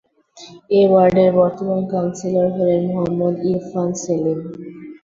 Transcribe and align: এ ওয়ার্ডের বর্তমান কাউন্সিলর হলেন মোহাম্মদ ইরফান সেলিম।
এ 0.71 0.81
ওয়ার্ডের 0.89 1.31
বর্তমান 1.39 1.81
কাউন্সিলর 1.91 2.47
হলেন 2.57 2.81
মোহাম্মদ 2.89 3.35
ইরফান 3.51 3.89
সেলিম। 4.01 4.39